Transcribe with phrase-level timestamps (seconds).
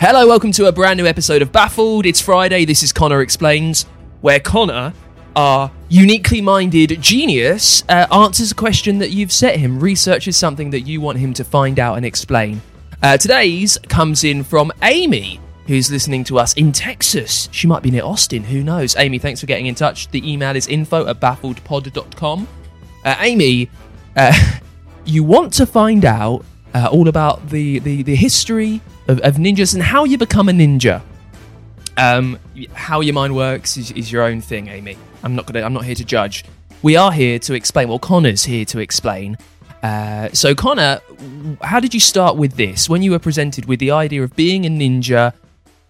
[0.00, 2.06] Hello, welcome to a brand new episode of Baffled.
[2.06, 2.64] It's Friday.
[2.64, 3.82] This is Connor Explains,
[4.20, 4.92] where Connor,
[5.34, 10.82] our uniquely minded genius, uh, answers a question that you've set him, researches something that
[10.82, 12.62] you want him to find out and explain.
[13.02, 17.48] Uh, today's comes in from Amy, who's listening to us in Texas.
[17.50, 18.94] She might be near Austin, who knows?
[18.94, 20.12] Amy, thanks for getting in touch.
[20.12, 22.46] The email is info at baffledpod.com.
[23.04, 23.68] Uh, Amy,
[24.14, 24.32] uh,
[25.04, 29.74] you want to find out uh, all about the, the, the history of, of ninjas
[29.74, 31.02] and how you become a ninja.
[31.96, 32.38] Um,
[32.74, 34.96] how your mind works is, is your own thing, Amy.
[35.22, 35.64] I'm not gonna.
[35.64, 36.44] I'm not here to judge.
[36.80, 37.88] We are here to explain.
[37.88, 39.36] Well, Connor's here to explain.
[39.82, 41.00] Uh, so, Connor,
[41.60, 42.88] how did you start with this?
[42.88, 45.32] When you were presented with the idea of being a ninja,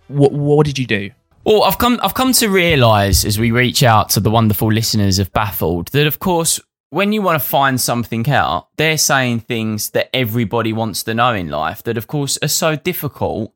[0.08, 1.10] what what did you do?
[1.44, 5.18] Well, I've come I've come to realise as we reach out to the wonderful listeners
[5.18, 9.90] of Baffled that of course when you want to find something out, they're saying things
[9.90, 13.54] that everybody wants to know in life that of course are so difficult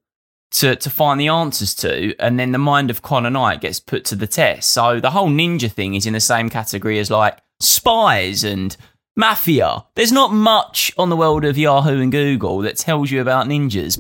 [0.53, 4.05] to, to find the answers to, and then the mind of Connor Knight gets put
[4.07, 4.69] to the test.
[4.71, 8.77] So the whole ninja thing is in the same category as like spies and
[9.17, 9.85] mafia.
[9.95, 13.99] There's not much on the world of Yahoo and Google that tells you about ninjas.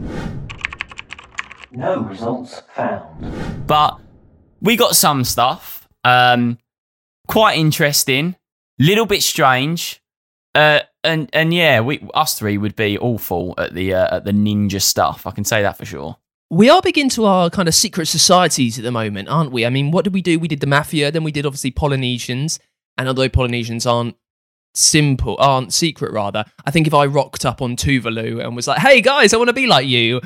[1.70, 3.66] No results found.
[3.66, 3.98] But
[4.60, 5.88] we got some stuff.
[6.04, 6.58] Um,
[7.28, 8.36] quite interesting,
[8.78, 10.00] little bit strange.
[10.54, 14.32] Uh, and and yeah, we us three would be awful at the uh, at the
[14.32, 15.26] ninja stuff.
[15.26, 16.16] I can say that for sure.
[16.50, 19.64] We are big into our kind of secret societies at the moment, aren't we?
[19.64, 20.38] I mean, what did we do?
[20.38, 22.60] We did the mafia, then we did obviously Polynesians,
[22.98, 24.16] and although Polynesians aren't
[24.74, 28.80] simple, aren't secret rather, I think if I rocked up on Tuvalu and was like,
[28.80, 30.20] "Hey guys, I want to be like you,"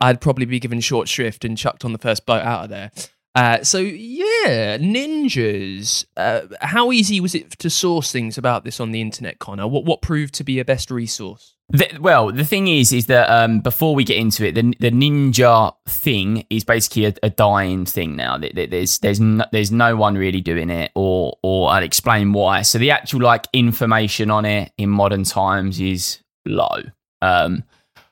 [0.00, 2.90] I'd probably be given short shrift and chucked on the first boat out of there.
[3.34, 6.04] Uh, so yeah, ninjas.
[6.16, 9.68] Uh, how easy was it to source things about this on the internet, Connor?
[9.68, 11.54] What what proved to be a best resource?
[11.72, 14.90] The, well, the thing is, is that um, before we get into it, the, the
[14.90, 18.36] ninja thing is basically a, a dying thing now.
[18.36, 22.62] There's there's no, there's no one really doing it, or or I'll explain why.
[22.62, 26.82] So the actual like information on it in modern times is low.
[27.22, 27.62] Um,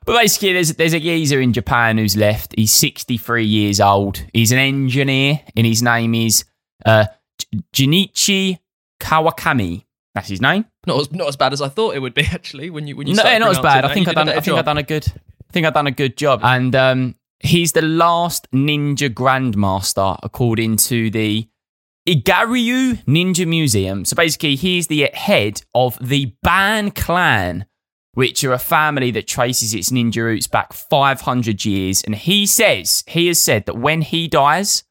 [0.09, 2.55] but basically, there's there's a geezer in Japan who's left.
[2.57, 4.25] He's 63 years old.
[4.33, 6.45] He's an engineer, and his name is
[6.87, 7.05] uh,
[7.75, 8.59] Junichi
[9.01, 9.85] Kawakami.
[10.15, 10.65] That's his name.
[10.87, 12.71] Not as, not as bad as I thought it would be actually.
[12.71, 13.85] When you when you no, not as bad.
[13.85, 14.09] I think.
[14.09, 14.29] I've done.
[14.29, 15.07] You did a I think I've done a good.
[15.07, 16.41] I think I've done a good job.
[16.43, 21.47] And um, he's the last ninja grandmaster according to the
[22.09, 24.07] Igaryu Ninja Museum.
[24.07, 27.67] So basically, he's the head of the Ban clan,
[28.19, 32.03] which are a family that traces its ninja roots back 500 years.
[32.03, 34.83] And he says, he has said that when he dies,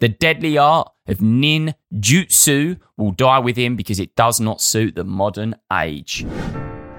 [0.00, 5.04] the deadly art of ninjutsu will die with him because it does not suit the
[5.04, 6.26] modern age.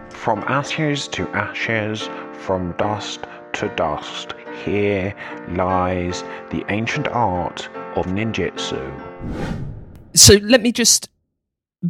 [0.10, 3.20] From ashes to ashes, from dust
[3.54, 5.14] to dust, here
[5.50, 8.82] lies the ancient art of ninjutsu.
[10.16, 11.10] so let me just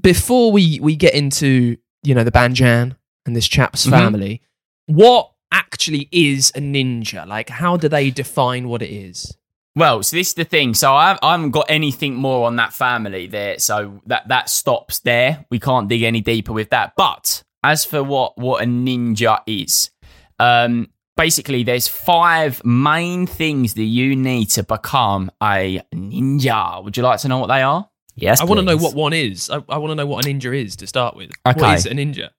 [0.01, 3.89] before we we get into you know the banjan and this chap's Mhm.
[3.91, 4.41] family
[4.87, 9.35] what actually is a ninja like how do they define what it is
[9.77, 10.73] Well, so this is the thing.
[10.73, 13.59] So I, I haven't got anything more on that family there.
[13.59, 15.45] So that that stops there.
[15.49, 16.93] We can't dig any deeper with that.
[16.95, 19.91] But as for what what a ninja is,
[20.39, 20.87] um,
[21.17, 26.81] basically there's five main things that you need to become a ninja.
[26.83, 27.89] Would you like to know what they are?
[28.17, 30.29] Yes, i want to know what one is i, I want to know what a
[30.29, 31.59] ninja is to start with Okay.
[31.59, 32.29] what is a ninja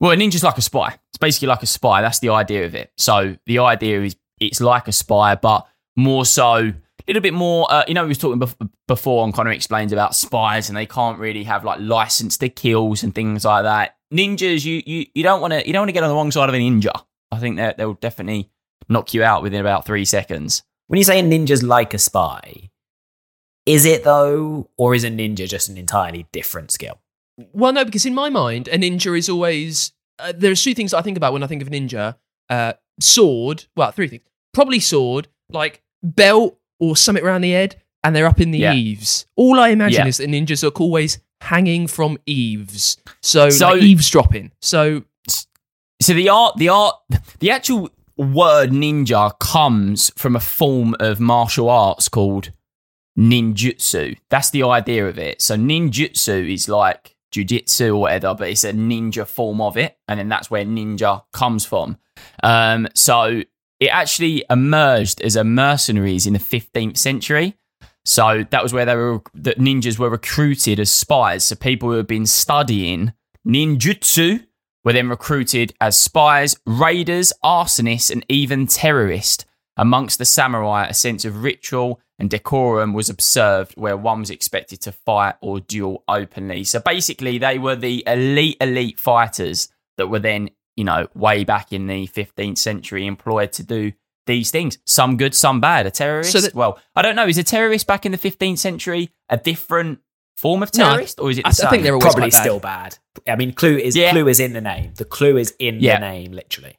[0.00, 0.98] Well, a ninja's like a spy.
[1.10, 2.02] It's basically like a spy.
[2.02, 2.92] That's the idea of it.
[2.96, 5.66] So the idea is it's like a spy, but
[5.96, 6.74] more so, a
[7.06, 7.66] little bit more.
[7.72, 10.86] Uh, you know, we was talking bef- before on Connor explains about spies, and they
[10.86, 13.96] can't really have like license to kills and things like that.
[14.12, 16.30] Ninjas, you you you don't want to you don't want to get on the wrong
[16.30, 16.92] side of a ninja.
[17.32, 18.50] I think that they'll definitely
[18.88, 20.62] knock you out within about three seconds.
[20.88, 22.70] When you say a ninja's like a spy,
[23.64, 27.00] is it though, or is a ninja just an entirely different skill?
[27.52, 31.02] Well no because in my mind a ninja is always uh, there's two things i
[31.02, 32.16] think about when i think of a ninja
[32.50, 34.22] uh, sword well three things
[34.54, 38.72] probably sword like belt or something around the head and they're up in the Yeah.
[38.74, 40.06] eaves all i imagine Yeah.
[40.08, 42.96] is that ninjas are always hanging from eaves.
[43.22, 44.52] So, So- like eavesdropping.
[44.62, 45.04] So
[46.00, 46.94] So the art, the art,
[47.40, 52.52] the actual word ninja comes from a form of martial arts called
[53.18, 54.16] ninjutsu.
[54.30, 55.40] That's the idea of it.
[55.42, 60.18] So ninjutsu is like jujitsu or whatever, but it's a ninja form of it, and
[60.18, 61.98] then that's where ninja comes from.
[62.42, 63.42] Um, so
[63.80, 67.56] it actually emerged as a mercenaries in the 15th century.
[68.04, 69.20] So that was where they were.
[69.34, 71.44] That ninjas were recruited as spies.
[71.44, 73.12] So people who had been studying
[73.46, 74.46] ninjutsu
[74.84, 79.44] were then recruited as spies, raiders, arsonists, and even terrorists.
[79.76, 84.80] Amongst the samurai, a sense of ritual and decorum was observed where one was expected
[84.82, 86.64] to fight or duel openly.
[86.64, 89.68] So basically, they were the elite, elite fighters
[89.98, 93.92] that were then, you know, way back in the 15th century employed to do
[94.26, 94.78] these things.
[94.86, 95.86] Some good, some bad.
[95.86, 96.32] A terrorist?
[96.32, 97.26] So that- well, I don't know.
[97.26, 100.00] Is a terrorist back in the 15th century a different
[100.38, 101.20] form of No, terrorist?
[101.20, 102.40] or is it the I, I think they're always Probably bad.
[102.42, 102.98] still bad.
[103.28, 104.10] I mean, clue is Yeah.
[104.12, 104.92] clue is in the name.
[104.96, 106.00] The clue is in Yeah.
[106.00, 106.76] the name, literally.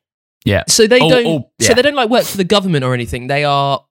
[0.47, 0.63] Yeah.
[0.67, 1.25] So they All- don't.
[1.25, 3.27] all- So they don't like work for the government or anything.
[3.27, 3.83] They are,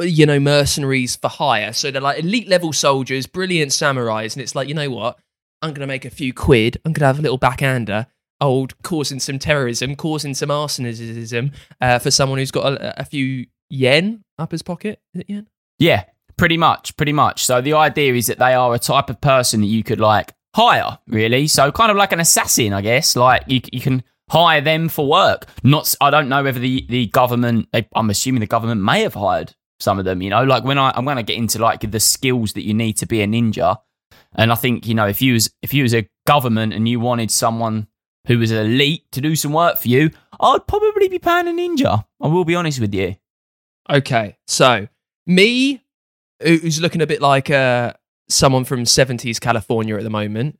[0.00, 1.72] you know, mercenaries for hire.
[1.72, 5.18] So they're like elite level soldiers, brilliant samurais, and it's like, you know what?
[5.62, 6.78] I'm gonna make a few quid.
[6.84, 8.06] I'm gonna have a little backhander.
[8.40, 13.46] Old causing some terrorism, causing some arsonism uh, for someone who's got a, a few
[13.70, 15.00] yen up his pocket.
[15.14, 15.46] Is it yen?
[15.78, 16.04] Yeah,
[16.36, 17.44] pretty much, pretty much.
[17.46, 20.34] So the idea is that they are a type of person that you could like
[20.54, 21.46] hire, really.
[21.46, 23.16] So kind of like an assassin, I guess.
[23.16, 25.46] Like you, you can hire them for work.
[25.62, 27.68] Not, I don't know whether the the government.
[27.94, 30.22] I'm assuming the government may have hired some of them.
[30.22, 32.74] You know, like when I I'm going to get into like the skills that you
[32.74, 33.78] need to be a ninja,
[34.34, 37.00] and I think you know if you was if you was a government and you
[37.00, 37.86] wanted someone
[38.26, 42.04] who was elite to do some work for you, I'd probably be paying a ninja.
[42.20, 43.16] I will be honest with you.
[43.88, 44.88] Okay, so
[45.26, 45.84] me,
[46.42, 47.92] who's looking a bit like uh,
[48.28, 50.58] someone from '70s California at the moment.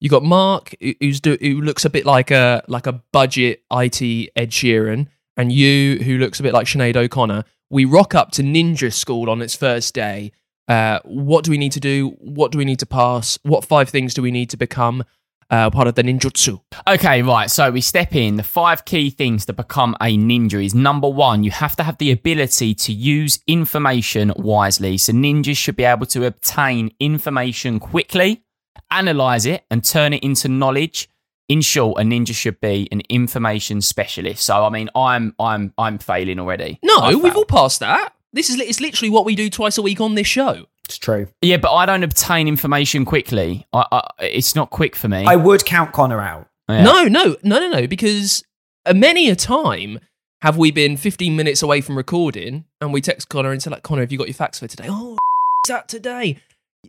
[0.00, 3.62] You got Mark, who- who's do, who looks a bit like a like a budget
[3.70, 5.06] IT Ed Sheeran,
[5.36, 7.44] and you, who looks a bit like Sinead O'Connor.
[7.70, 10.32] We rock up to ninja school on its first day.
[10.68, 12.16] Uh, what do we need to do?
[12.18, 13.38] What do we need to pass?
[13.42, 15.04] What five things do we need to become
[15.50, 16.60] uh, part of the ninjutsu?
[16.88, 17.50] Okay, right.
[17.50, 18.36] So we step in.
[18.36, 21.98] The five key things to become a ninja is number one, you have to have
[21.98, 24.96] the ability to use information wisely.
[24.98, 28.42] So ninjas should be able to obtain information quickly,
[28.90, 31.08] analyze it, and turn it into knowledge.
[31.48, 34.44] In short, a ninja should be an information specialist.
[34.44, 36.78] So I mean, I'm I'm I'm failing already.
[36.82, 38.12] No, we've all passed that.
[38.32, 40.66] This is it's literally what we do twice a week on this show.
[40.84, 41.28] It's true.
[41.40, 43.64] yeah, but I don't obtain information quickly.
[43.72, 45.24] I, I, it's not quick for me.
[45.24, 46.48] I would count Connor out.
[46.68, 46.82] Yeah.
[46.82, 48.42] No, no, no, no, no, because
[48.86, 50.00] uh, many a time
[50.42, 53.84] have we been 15 minutes away from recording and we text Connor and say, like,
[53.84, 54.86] Connor, have you got your facts for today?
[54.88, 55.12] Oh,
[55.66, 56.38] is that today?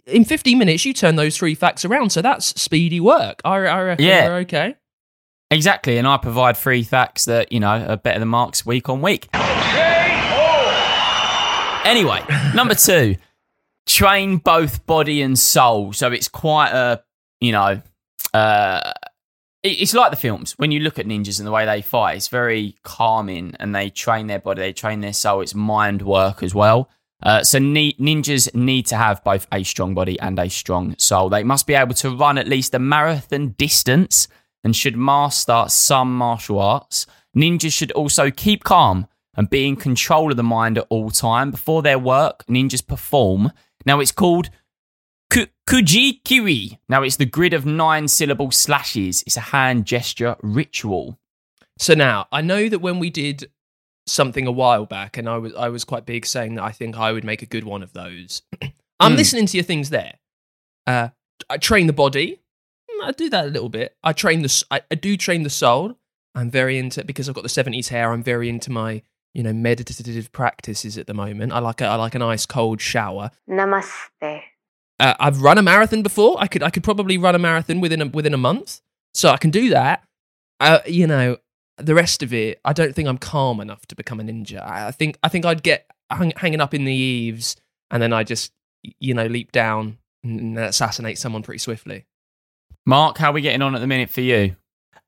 [0.06, 2.12] In 15 minutes, you turn those three facts around.
[2.12, 3.42] So that's speedy work.
[3.46, 4.28] I, I reckon Yeah.
[4.30, 4.76] we're okay.
[5.52, 9.02] Exactly, and I provide free facts that you know are better than Mark's week on
[9.02, 9.28] week.
[11.84, 12.22] Anyway,
[12.56, 13.16] number two,
[13.86, 15.92] train both body and soul.
[15.94, 17.04] So it's quite a
[17.42, 17.82] you know,
[18.34, 18.94] uh,
[19.64, 22.16] it's like the films when you look at ninjas and the way they fight.
[22.18, 25.42] It's very calming, and they train their body, they train their soul.
[25.42, 26.90] It's mind work as well.
[27.24, 31.30] Uh, so ni- ninjas need to have both a strong body and a strong soul.
[31.30, 34.28] They must be able to run at least a marathon distance
[34.64, 37.06] and should master some martial arts.
[37.36, 41.52] Ninjas should also keep calm and be in control of the mind at all time.
[41.52, 43.52] Before their work, ninjas perform.
[43.86, 44.50] Now it's called
[45.30, 46.80] ku- Kuji Kiri.
[46.90, 49.24] Now it's the grid of nine syllable slashes.
[49.26, 51.18] It's a hand gesture ritual.
[51.80, 53.50] So now I know that when we did
[54.08, 56.98] something a while back, and I was I was quite big saying that I think
[56.98, 58.42] I would make a good one of those.
[59.00, 59.18] I'm Hmm.
[59.18, 60.16] listening to your things there.
[60.88, 61.10] Uh,
[61.50, 62.40] I train the body.
[62.90, 63.96] Mm, I do that a little bit.
[64.04, 64.64] I train the.
[64.72, 65.98] I do train the soul.
[66.36, 68.12] I'm very into because I've got the 70s hair.
[68.14, 69.02] I'm very into my
[69.34, 71.52] you know meditative practices at the moment.
[71.54, 73.32] I like a, I like an ice cold shower.
[73.50, 74.42] Namaste.
[75.00, 76.36] Uh, I've run a marathon before.
[76.40, 78.82] I could I could probably run a marathon within a, within a month,
[79.14, 80.04] so I can do that.
[80.60, 81.38] Uh, you know,
[81.78, 84.62] the rest of it, I don't think I'm calm enough to become a ninja.
[84.62, 87.56] I I think I think I'd get hang, hanging up in the eaves,
[87.90, 88.52] and then I just
[89.00, 92.06] you know leap down and assassinate someone pretty swiftly.
[92.86, 94.56] Mark, how are we getting on at the minute for you?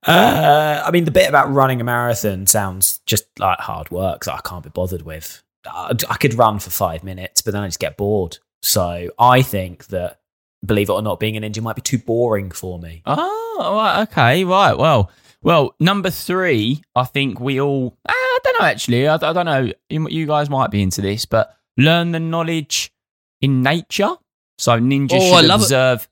[0.05, 4.33] Uh, I mean, the bit about running a marathon sounds just like hard work that
[4.33, 5.41] I can't be bothered with.
[5.65, 8.37] I, I could run for five minutes, but then I just get bored.
[8.61, 10.19] So I think that,
[10.65, 13.01] believe it or not, being a ninja might be too boring for me.
[13.05, 14.77] Oh, right, okay, right.
[14.77, 15.09] Well,
[15.43, 17.97] well, number three, I think we all.
[18.07, 18.65] ah, I don't know.
[18.65, 19.71] Actually, I, I don't know.
[19.89, 22.91] You, you guys might be into this, but learn the knowledge
[23.41, 24.11] in nature.
[24.57, 25.63] So ninjas Oh, I should love it.
[25.65, 26.09] observe.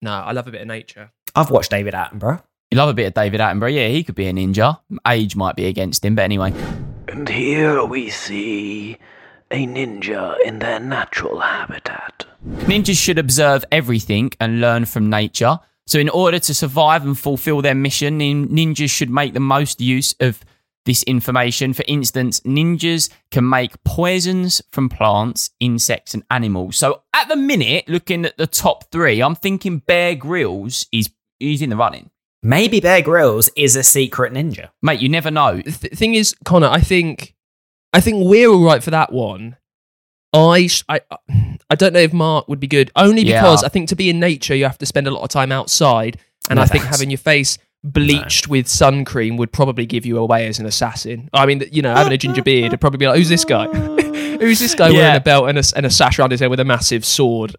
[0.00, 1.10] No, I love a bit of nature.
[1.34, 2.42] I've watched David Attenborough.
[2.70, 3.74] You love a bit of David Attenborough.
[3.74, 4.78] Yeah, he could be a ninja.
[5.06, 6.52] Age might be against him, but anyway.
[7.08, 8.96] And here we see
[9.50, 12.24] a ninja in their natural habitat.
[12.46, 15.60] Ninjas should observe everything and learn from nature.
[15.86, 20.14] So, in order to survive and fulfill their mission, ninjas should make the most use
[20.20, 20.44] of
[20.84, 21.72] this information.
[21.72, 26.76] For instance, ninjas can make poisons from plants, insects, and animals.
[26.76, 31.62] So, at the minute, looking at the top three, I'm thinking Bear Grylls is he's
[31.62, 32.10] in the running.
[32.42, 34.70] Maybe Bear Grylls is a secret ninja.
[34.82, 35.56] Mate, you never know.
[35.56, 37.34] The th- thing is, Connor, I think,
[37.92, 39.56] I think we're all right for that one.
[40.34, 41.00] I, sh- I,
[41.70, 43.40] I don't know if Mark would be good, only Yeah.
[43.42, 45.52] because I think to be in nature, you have to spend a lot of time
[45.52, 50.06] outside, and No I think having your face bleached with sun cream would probably give
[50.06, 51.28] you away as an assassin.
[51.32, 53.66] I mean, you know, having a ginger beard would probably be like, "Who's this guy?
[54.42, 54.98] Who's this guy Yeah.
[54.98, 57.54] wearing a belt and a, and a sash around his head with a massive sword?"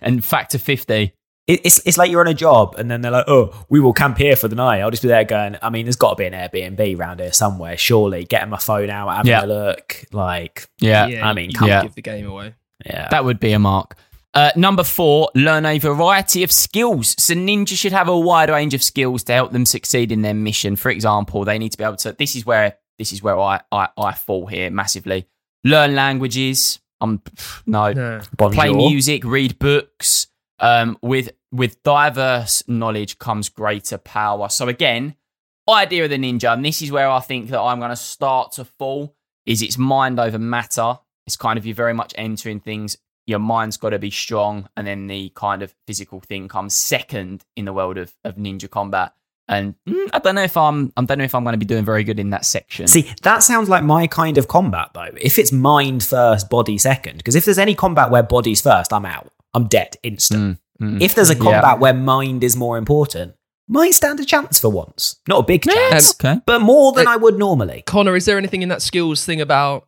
[0.00, 1.12] And factor 50.
[1.46, 3.92] It- It's, it's like you're on a job and then they're like, oh, we will
[3.92, 4.80] camp here for the night.
[4.80, 7.32] I'll just be there going, I mean, there's got to be an Airbnb around here
[7.32, 8.24] somewhere, surely.
[8.24, 9.44] Getting my phone out, having Yeah.
[9.44, 10.04] a look.
[10.12, 11.06] Like, Yeah.
[11.22, 11.82] I mean, you come could on.
[11.84, 12.54] give the game away.
[12.86, 13.08] yeah.
[13.10, 13.96] That would be a mark.
[14.32, 17.14] Uh, number four, learn a variety of skills.
[17.22, 20.34] So ninja should have a wide range of skills to help them succeed in their
[20.34, 20.74] mission.
[20.74, 22.12] For example, they need to be able to.
[22.18, 25.26] This is where this is where I I, I fall here massively.
[25.62, 26.80] Learn languages.
[27.00, 27.22] Um,
[27.66, 27.92] no.
[27.92, 28.20] No.
[28.38, 30.26] Play music, read books.
[30.60, 34.48] Um, with with diverse knowledge comes greater power.
[34.48, 35.16] So again,
[35.68, 38.52] idea of the ninja, and this is where I think that I'm going to start
[38.52, 39.14] to fall.
[39.46, 40.98] Is it's mind over matter.
[41.26, 42.96] It's kind of you very much entering things.
[43.26, 47.44] Your mind's got to be strong, and then the kind of physical thing comes second
[47.56, 49.14] in the world of, of ninja combat.
[49.46, 51.66] And mm, I don't know if I'm I don't know if I'm going to be
[51.66, 52.86] doing very good in that section.
[52.86, 55.10] See, that sounds like my kind of combat, though.
[55.20, 59.04] If it's mind first, body second, because if there's any combat where body's first, I'm
[59.04, 59.33] out.
[59.54, 60.58] I'm dead instant.
[60.80, 61.02] Mm, mm.
[61.02, 61.40] If there's a Yeah.
[61.40, 63.34] combat where mind is more important,
[63.68, 65.20] might stand a chance for once.
[65.28, 66.40] Not a big chance, okay.
[66.44, 67.82] but more than I would normally.
[67.86, 69.86] Connor, is there anything in that skills thing about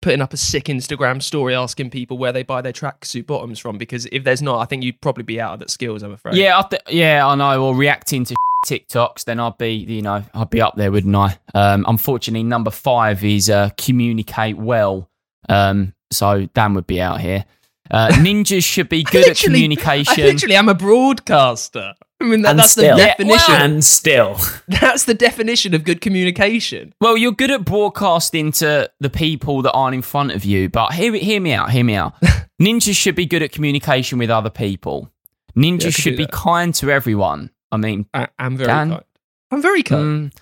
[0.00, 3.76] putting up a sick Instagram story asking people where they buy their tracksuit bottoms from?
[3.76, 6.02] Because if there's not, I think you'd probably be out of that skills.
[6.02, 6.36] I'm afraid.
[6.36, 7.62] Yeah, I th- yeah, I know.
[7.66, 8.34] Or reacting to
[8.66, 11.38] TikToks, then I'd be, you know, I'd be up there, wouldn't I?
[11.54, 15.10] Um, unfortunately, number five is uh, communicate well.
[15.50, 17.44] Um, so Dan would be out here.
[17.90, 20.24] Uh, ninjas should be good at Literally- communication.
[20.24, 21.94] I literally am a broadcaster.
[22.22, 22.96] I mean, that, that's still.
[22.96, 23.54] the Yeah, definition.
[23.54, 26.92] And still, That's the definition of good communication.
[27.00, 30.92] Well, you're good at broadcasting to the people that aren't in front of you, but
[30.92, 32.20] hear, hear me out, hear me out.
[32.60, 35.10] Ninjas should be good at communication with other people.
[35.56, 36.32] Ninjas Yeah, should be that.
[36.32, 37.50] kind to everyone.
[37.72, 38.90] I mean, I, I'm very Dan?
[38.90, 39.04] kind.
[39.50, 40.30] I'm very kind.
[40.32, 40.38] mm,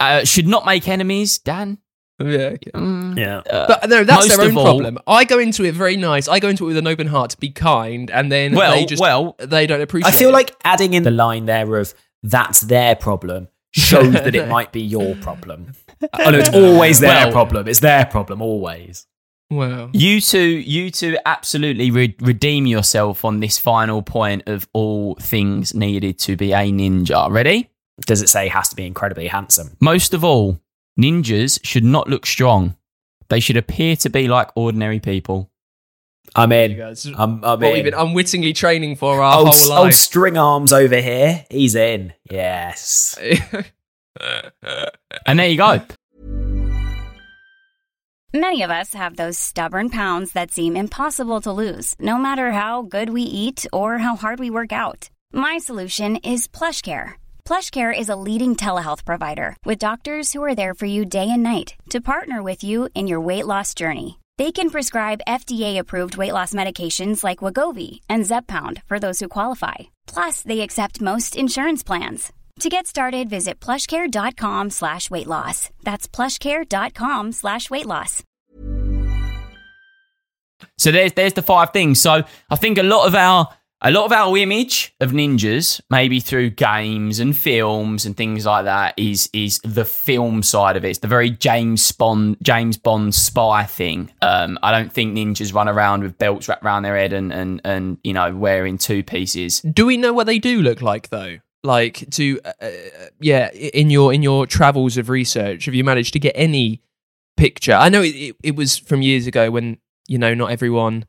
[0.00, 1.76] uh, should not make enemies, Dan.
[2.20, 2.72] Yeah, yeah.
[2.74, 3.38] Mm, yeah.
[3.38, 4.98] uh, But no, that's most their own of all- problem.
[5.06, 6.28] I go into it very nice.
[6.28, 8.84] I go into it with an open heart to be kind, and then well, they
[8.86, 10.12] just well, they don't appreciate.
[10.14, 10.32] I feel it.
[10.32, 14.82] like adding in the line there of that's their problem shows that it might be
[14.82, 15.72] your problem.
[16.14, 17.68] Oh no, it's always their Well- problem.
[17.68, 19.06] It's their problem always.
[19.50, 25.14] well, You two, you two, absolutely re- redeem yourself on this final point of all
[25.16, 27.30] things needed to be a ninja.
[27.30, 27.70] Ready?
[28.06, 29.76] Does it say has to be incredibly handsome?
[29.80, 30.58] Most of all,
[31.02, 32.76] ninjas should not look strong.
[33.28, 35.50] They should appear to be like ordinary people.
[36.36, 36.76] I'm in.
[36.76, 37.84] guys, I'm, I'm what we've in.
[37.84, 39.94] been unwittingly training for our Old, whole old oh, life.
[39.94, 41.44] string arms over here.
[41.50, 42.12] He's in.
[42.30, 43.18] Yes.
[45.26, 45.80] And there you go.
[48.32, 52.82] Many of us have those stubborn pounds that seem impossible to lose, no matter how
[52.82, 55.10] good we eat or how hard we work out.
[55.32, 57.14] My solution is PlushCare.
[57.50, 61.42] PlushCare is a leading telehealth provider with doctors who are there for you day and
[61.42, 64.20] night to partner with you in your weight loss journey.
[64.38, 69.90] They can prescribe FDA-approved weight loss medications like Wegovy and Zepbound for those who qualify.
[70.06, 72.32] Plus, they accept most insurance plans.
[72.60, 75.70] To get started, visit plushcare.com slash weight loss.
[75.82, 78.22] That's plushcare.com slash weight loss.
[80.78, 82.00] So there's there's the five things.
[82.00, 83.48] So I think a lot of our
[83.82, 88.64] a lot of our image of ninjas, maybe through games and films and things like
[88.64, 90.90] that, is is the film side of it.
[90.90, 94.12] It's the very James Bond James Bond spy thing.
[94.20, 97.60] Um, I don't think ninjas run around with belts wrapped around their head and and
[97.64, 99.60] and you know wearing two pieces.
[99.60, 101.38] do we know what they do look like though?
[101.62, 102.70] Like to uh, uh,
[103.20, 106.82] yeah, in your in your travels of research, have you managed to get any
[107.36, 107.72] picture?
[107.72, 111.06] I know it, it, it was from years ago when you know not everyone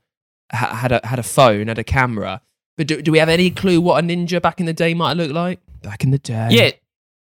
[0.53, 2.41] ha- had a had a phone, had a camera.
[2.77, 5.17] But do, do we have any clue what a ninja back in the day might
[5.17, 5.59] look like?
[5.81, 6.71] Back in the day, Yeah.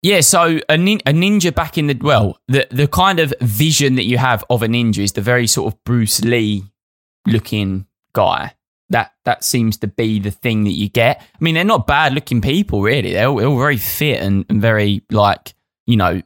[0.02, 3.96] Yeah, so a, nin- a ninja back in the well, the the kind of vision
[3.96, 6.64] that you have of a ninja is the very sort of Bruce Lee
[7.26, 8.54] looking guy.
[8.88, 11.20] that that seems to be the thing that you get.
[11.20, 13.12] I mean, they're not bad looking people, really.
[13.12, 15.52] They're all, they're all very fit and, and very like
[15.86, 16.22] you know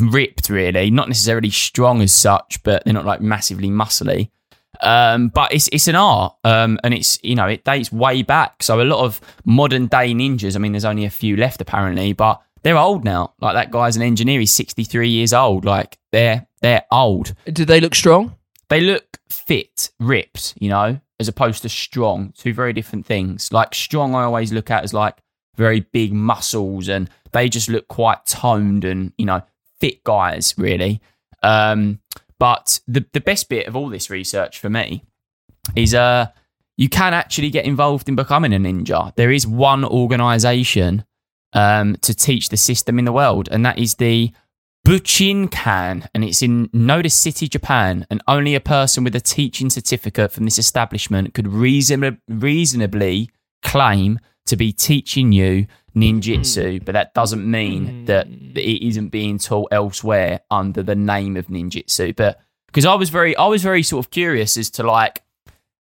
[0.00, 0.90] ripped, really.
[0.90, 4.30] Not necessarily strong as such, but they're not like massively muscly.
[4.80, 8.62] Um, but it's it's an art, um, and it's you know it dates way back.
[8.62, 10.56] So a lot of modern day ninjas.
[10.56, 13.34] I mean, there's only a few left apparently, but they're old now.
[13.40, 14.40] Like that guy's an engineer.
[14.40, 15.64] He's 63 years old.
[15.64, 17.34] Like they're they're old.
[17.52, 18.36] Do they look strong?
[18.68, 20.54] They look fit, ripped.
[20.58, 22.32] You know, as opposed to strong.
[22.36, 23.52] Two very different things.
[23.52, 25.18] Like strong, I always look at as like
[25.56, 29.42] very big muscles, and they just look quite toned and you know
[29.80, 31.00] fit guys really.
[31.42, 32.00] Um,
[32.42, 35.04] but the the best bit of all this research for me
[35.76, 36.26] is uh
[36.76, 39.14] you can actually get involved in becoming a ninja.
[39.14, 41.04] There is one organization
[41.52, 44.32] um, to teach the system in the world, and that is the
[44.84, 48.06] Bujinkan, and it's in Noda City, Japan.
[48.10, 53.30] And only a person with a teaching certificate from this establishment could reason- reasonably
[53.62, 54.18] claim
[54.52, 55.66] to be teaching you
[55.96, 56.84] ninjutsu, mm.
[56.84, 58.06] but that doesn't mean mm.
[58.06, 62.14] that it isn't being taught elsewhere under the name of ninjutsu.
[62.14, 65.22] But because I was very, I was very sort of curious as to like,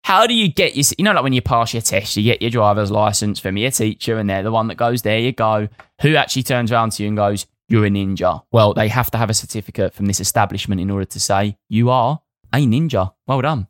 [0.04, 2.40] how do you get your, you know, like when you pass your test, you get
[2.40, 5.68] your driver's license from your teacher, and they're the one that goes, there you go.
[6.02, 8.44] Who actually turns around to you and goes, you're a ninja?
[8.52, 11.90] Well, they have to have a certificate from this establishment in order to say you
[11.90, 12.22] are
[12.54, 13.14] a ninja.
[13.26, 13.68] Well done.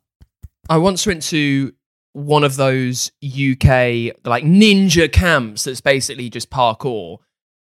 [0.68, 1.72] I once went to
[2.14, 7.18] one of those UK like ninja camps that's basically just parkour.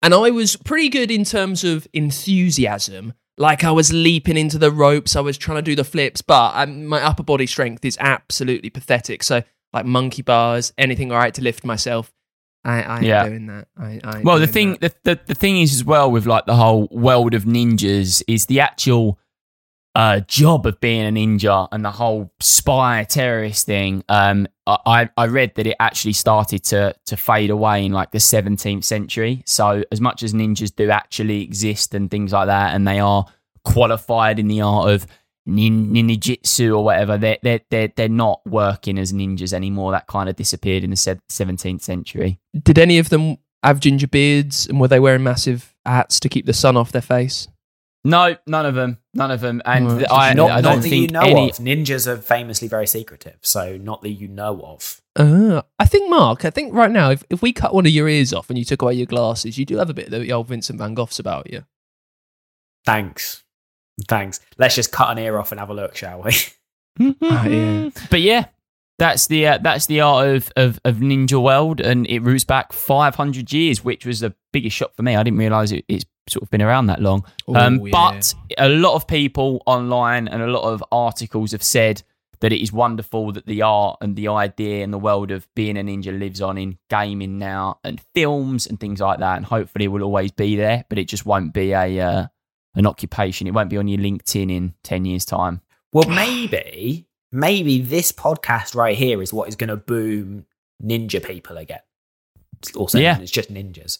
[0.03, 3.13] And I was pretty good in terms of enthusiasm.
[3.39, 6.53] Like I was leaping into the ropes, I was trying to do the flips, but
[6.55, 9.21] um, my upper body strength is absolutely pathetic.
[9.23, 12.11] So, like monkey bars, anything all right to lift myself.
[12.65, 13.27] I, I ain't Yeah.
[13.27, 13.67] doing that.
[13.77, 15.03] I, I Well, the thing, that.
[15.03, 18.47] the, the the thing is as well with like the whole world of ninjas is
[18.47, 19.19] the actual
[19.97, 24.03] uh, job of being a ninja and the whole spy terrorist thing.
[24.07, 28.19] Um, I I read that it actually started to to fade away in like the
[28.19, 29.41] 17th century.
[29.47, 33.25] So as much as ninjas do actually exist and things like that, and they are
[33.65, 35.07] qualified in the art of
[35.47, 36.19] nin-
[36.61, 39.93] or whatever, they're they're they're, they're not working as ninjas anymore.
[39.93, 42.39] That kind of disappeared in the 17th century.
[42.61, 46.45] Did any of them have ginger beards and were they wearing massive hats to keep
[46.45, 47.47] the sun off their face?
[48.07, 48.97] No, none of them.
[49.13, 49.61] None of them.
[49.65, 49.97] And Right.
[49.99, 51.49] th- I, not, I don't that think you know any.
[51.49, 51.57] of.
[51.57, 55.01] Ninjas are famously very secretive, so not that you know of.
[55.15, 58.07] Uh, I think, Mark, I think right now, if, if we cut one of your
[58.07, 60.31] ears off and you took away your glasses, you do have a bit of the
[60.31, 61.63] old Vincent van Gogh's about you.
[62.85, 63.43] Thanks.
[64.07, 64.39] Thanks.
[64.57, 66.33] Let's just cut an ear off and have a look, shall we?
[67.21, 67.89] Ah, yeah.
[68.09, 68.45] But yeah,
[68.97, 72.73] that's the uh, that's the art of, of of Ninja World, and it roots back
[72.73, 75.15] 500 years, which was the biggest shock for me.
[75.15, 77.23] I didn't realize it, it's sort of been around that long.
[77.47, 77.91] um, Oh, yeah.
[77.91, 82.03] But a lot of people online and a lot of articles have said
[82.39, 85.75] that it is wonderful that the art and the idea and the world of being
[85.77, 89.85] a ninja lives on in gaming now and films and things like that, and hopefully
[89.85, 90.85] it will always be there.
[90.89, 92.27] But it just won't be a uh,
[92.75, 93.47] an occupation.
[93.47, 95.61] It won't be on your LinkedIn in 10 years' time.
[95.93, 100.45] Well, maybe, maybe this podcast right here is what is going to boom
[100.83, 101.79] ninja people again.
[102.59, 103.17] It's Also, Yeah.
[103.19, 103.97] it's just ninjas.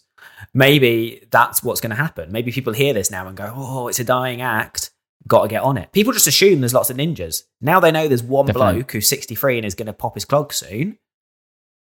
[0.54, 2.32] Maybe that's what's going to happen.
[2.32, 4.90] Maybe people hear this now and go, "Oh, it's a dying act.
[5.26, 7.42] Got to get on it." People just assume there's lots of ninjas.
[7.60, 8.74] Now they know there's one Definitely.
[8.74, 10.98] bloke who's 63 and is going to pop his clog soon.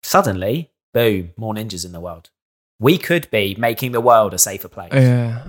[0.02, 2.30] Suddenly, boom, more ninjas in the world.
[2.78, 4.92] We could be making the world a safer place.
[4.92, 5.46] Yeah.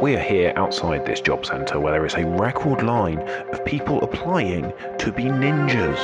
[0.00, 3.20] We are here outside this job centre where there is a record line
[3.52, 5.96] of people applying to be ninjas.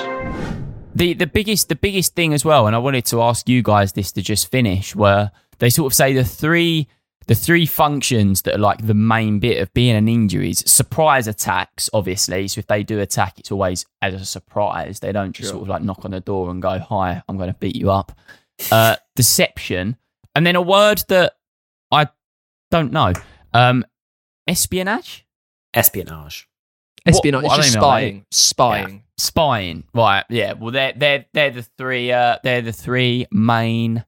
[0.98, 3.92] The the biggest the biggest thing as well, and I wanted to ask you guys
[3.92, 6.88] this to just finish, were they sort of say the three
[7.26, 11.28] the three functions that are like the main bit of being an ninja is surprise
[11.28, 12.48] attacks, obviously.
[12.48, 15.00] So if they do attack, it's always as a surprise.
[15.00, 15.56] They don't just Sure.
[15.58, 18.12] sort of like knock on the door and go, Hi, I'm gonna beat you up.
[18.72, 19.96] Uh deception,
[20.34, 21.34] and then a word that
[21.92, 22.08] I
[22.70, 23.12] don't know.
[23.54, 23.84] Um
[24.48, 25.26] espionage?
[25.74, 26.48] Espionage.
[27.06, 29.02] Espionage, what- it's just I don't spying.
[29.18, 29.84] Spying.
[29.94, 34.04] right yeah well they're they're they're the three uh they're the three main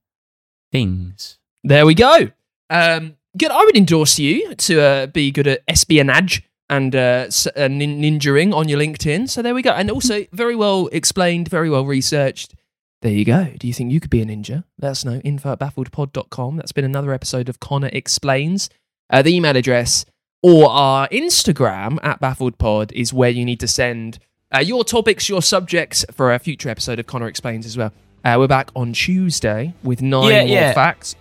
[0.72, 2.28] things There we go.
[2.70, 3.50] Um, good.
[3.50, 8.54] I would endorse you to uh, be good at espionage and uh, uh, nin- ninjaing
[8.54, 9.28] on your LinkedIn.
[9.28, 9.72] So there we go.
[9.72, 12.54] And also very well explained, very well researched.
[13.02, 13.52] There you go.
[13.58, 14.62] Do you think you could be a ninja?
[14.80, 15.18] Let us know.
[15.24, 16.56] Info at baffledpod.com.
[16.56, 18.70] That's been another episode of Connor Explains.
[19.10, 20.04] Uh, the email address
[20.42, 24.18] or our Instagram at baffledpod is where you need to send
[24.54, 27.92] uh, your topics, your subjects for a future episode of Connor Explains as well.
[28.24, 30.72] Uh, we're back on Tuesday with nine Yeah, more yeah.
[30.72, 31.16] facts.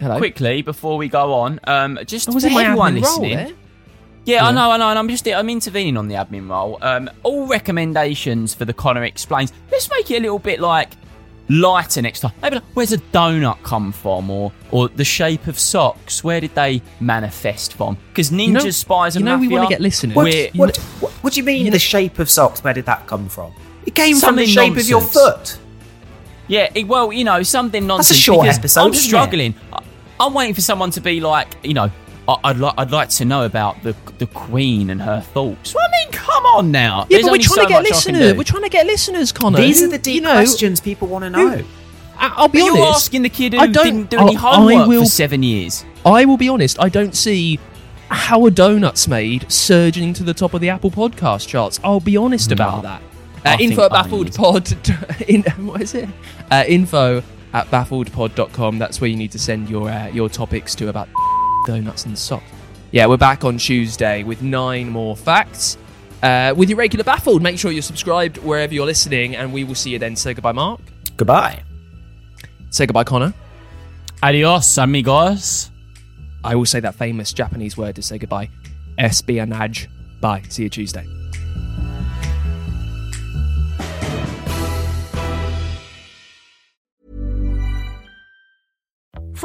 [0.00, 0.16] Hello.
[0.16, 3.50] quickly before we go on um just Oh, was for everyone role listening there?
[4.24, 6.78] Yeah, I know, I know, and I'm just I'm intervening on the admin role.
[6.80, 9.52] Um, all recommendations for the Connor explains.
[9.70, 10.90] Let's make it a little bit like
[11.50, 12.32] lighter next time.
[12.40, 16.22] Maybe like, where's a donut come from, or or the shape of socks?
[16.24, 17.98] Where did they manifest from?
[18.08, 20.14] Because ninjas, know- spies, and you know we wanna get listeners.
[20.16, 22.62] What, we're- what, what, what do you mean, You know- the shape of socks?
[22.64, 23.52] Where did that come from?
[23.84, 25.58] It came from the shape of your foot.
[26.48, 28.18] Yeah, it- well, you know, something nonsense.
[28.18, 29.06] short episode, I'm isn't it?
[29.06, 29.54] struggling.
[30.18, 31.90] I'm waiting for someone to be like, you know,
[32.30, 35.74] I- I'd like I'd like to know about the the Queen and her thoughts.
[35.74, 37.06] Well, I mean, come on now.
[37.08, 38.34] Yeah, There's but we're trying so to get I listeners.
[38.36, 39.58] We're trying to get listeners, Connor.
[39.60, 41.62] These Who- are the deep you know, questions people want to know.
[42.18, 42.96] I- I'll be But you're honest.
[43.06, 45.42] asking the kid I who don't- didn't do any I- I homework will- for seven
[45.42, 45.84] years.
[46.04, 46.78] I will be honest.
[46.78, 47.58] I don't see
[48.08, 51.78] how a donut's made surging to the top of the Apple Podcast charts.
[51.84, 53.02] I'll be honest about that.
[53.46, 54.70] Uh, info at I baffled pod.
[55.28, 56.08] In, what is it?
[56.50, 57.22] Uh, info
[57.54, 58.78] at baffledpod.com.
[58.78, 61.08] That's where you need to send your uh, your topics to about
[61.66, 62.44] donuts and socks.
[62.92, 65.78] Yeah, we're back on Tuesday with nine more facts.
[66.22, 69.74] Uh, with your regular baffled, make sure you're subscribed wherever you're listening, and we will
[69.74, 70.16] see you then.
[70.16, 70.80] Say goodbye, Mark.
[71.16, 71.62] Goodbye.
[72.70, 73.32] Say goodbye, Connor.
[74.22, 75.70] Adios, amigos.
[76.44, 78.50] I will say that famous Japanese word to say goodbye.
[78.98, 79.88] Espionage.
[80.20, 80.42] Bye.
[80.48, 81.06] See you Tuesday.